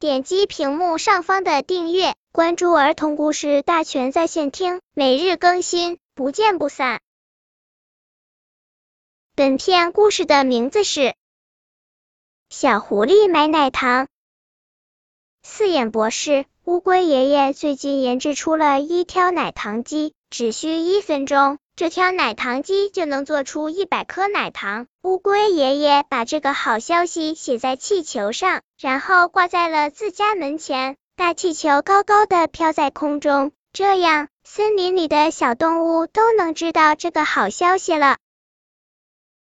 [0.00, 7.00] 点击屏幕上方的订阅，关注儿童故事大全在线听，每日更新，不见不散。
[9.34, 11.00] 本片故事的名字是
[12.48, 14.04] 《小狐狸买奶糖》。
[15.42, 21.58] 四眼博士，乌龟爷爷最近研制出了一挑奶糖机，只需一分钟。
[21.76, 24.86] 这条奶糖机就能做出一百颗奶糖。
[25.02, 30.96] 乌龟爷爷把这个好消息写在气球上，然后挂在了自家门前。
[31.16, 38.16] 大气球高高的飘在空中，这样森林里的小动物都能知道这个好消息了。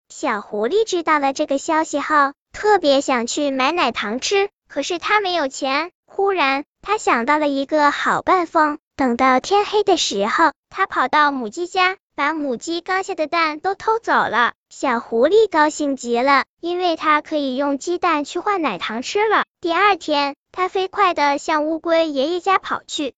[0.09, 5.93] 小狐狸知道了这个消息后，特别想去买奶糖吃，可是他没有钱。
[6.07, 8.79] 忽然，他想到了一个好办法。
[8.97, 11.97] 等到天黑的时候，他跑到母鸡家。
[12.17, 19.47] 把母鸡刚下的蛋都偷走了，小狐狸高兴极了，因为它可以用鸡蛋去换奶糖吃了。
[19.61, 23.15] 第二天，它飞快的向乌龟爷爷家跑去。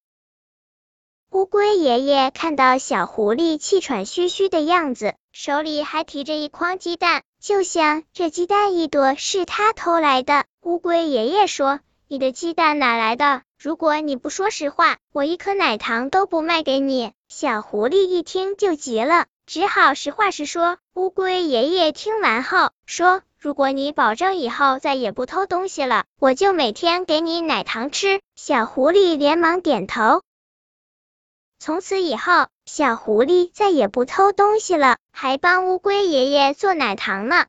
[1.30, 10.46] 乌龟爷爷看到小狐狸气喘吁吁的样子，手里还提着一筐鸡蛋，就想这鸡蛋一朵是他偷来的。
[10.62, 13.42] 乌龟爷爷说：“你的鸡蛋哪来的？
[13.58, 20.78] 如果你不说实话，我一颗奶糖都不卖给你。”小狐狸一听就急了，只好实话实说。
[20.94, 30.22] 乌龟爷爷听完后说：“如果你保证以后再也不偷东西了，我就每天给你奶糖吃。”小狐狸连忙点头。
[31.58, 37.46] 从此以后，小狐狸再也不偷东西了，还帮乌龟爷爷做奶糖呢。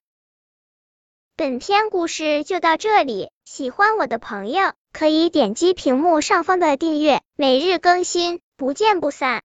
[1.36, 9.36] 本篇故事就到这里，喜欢我的朋友可以点击屏幕上方的订阅，每日更新，不见不散。